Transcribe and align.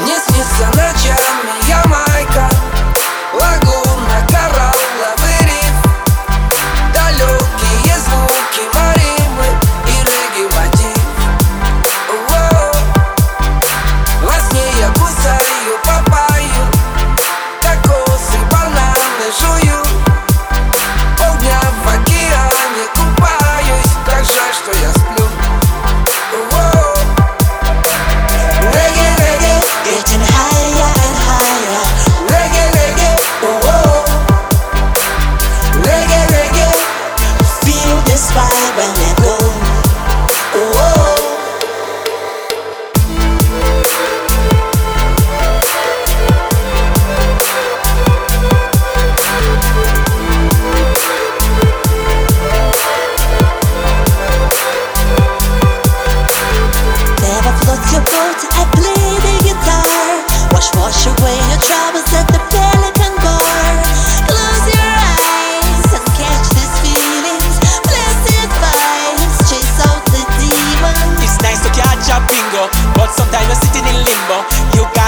Не 0.00 0.18
снится 0.18 0.66
ночами, 0.76 1.68
я 1.68 1.82
моя 1.86 2.13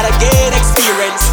gotta 0.02 0.19
get 0.19 0.52
experience. 0.52 1.25